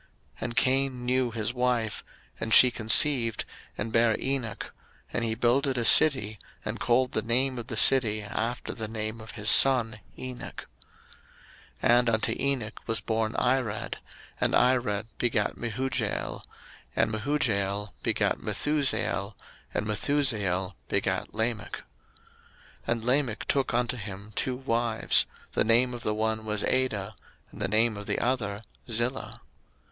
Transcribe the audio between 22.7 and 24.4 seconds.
And Lamech took unto him